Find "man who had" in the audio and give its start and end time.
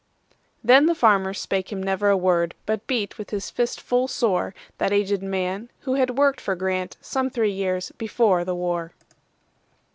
5.21-6.17